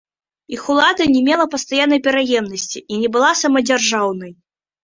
[0.55, 4.31] Іх улада не мела пастаяннай пераемнасці і не была самадзяржаўнай.